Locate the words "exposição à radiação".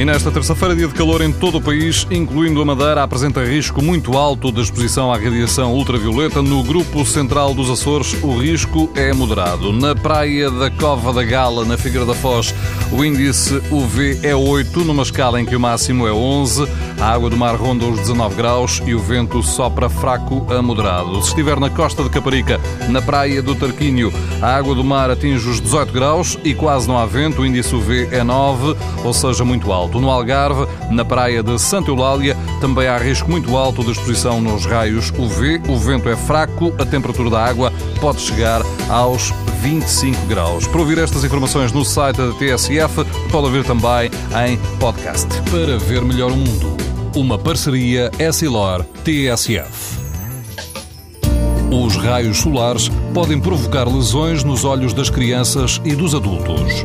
4.62-5.74